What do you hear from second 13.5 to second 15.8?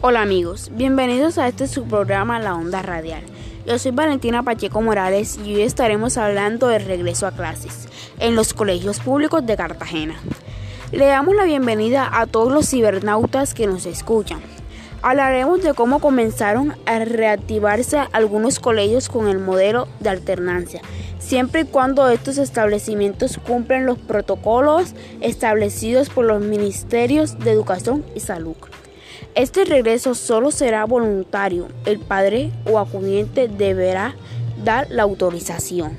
que nos escuchan. Hablaremos de